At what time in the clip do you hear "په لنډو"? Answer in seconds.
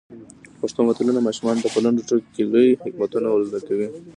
1.73-2.07